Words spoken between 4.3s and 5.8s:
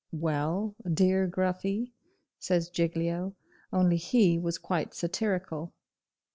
was quite satirical.